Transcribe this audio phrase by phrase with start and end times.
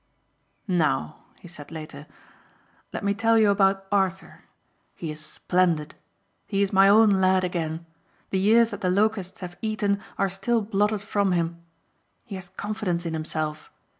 [0.67, 2.07] "Now," he said later,
[2.91, 4.45] "Let me tell you about Arthur.
[4.95, 5.93] He is splendid.
[6.47, 7.85] He is my own lad again.
[8.31, 11.61] The years that the locusts have eaten are still blotted from him.
[12.25, 13.69] He has confidence in himself.